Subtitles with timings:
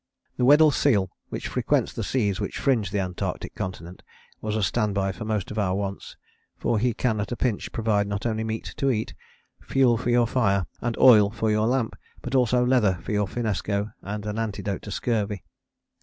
[0.37, 4.01] The Weddell seal which frequents the seas which fringe the Antarctic continent
[4.41, 6.17] was a standby for most of our wants;
[6.57, 9.13] for he can at a pinch provide not only meat to eat,
[9.61, 13.91] fuel for your fire and oil for your lamp, but also leather for your finnesko
[14.01, 15.43] and an antidote to scurvy.